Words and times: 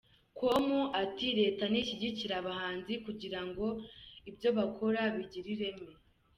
com 0.37 0.65
ati 1.03 1.27
"Leta 1.39 1.63
nishyigikire 1.67 2.33
abahanzi 2.41 2.93
kugira 3.05 3.39
ngo 3.47 3.65
ibyo 4.29 4.49
bakora 4.57 5.01
bigire 5.15 5.47
ireme. 5.55 5.91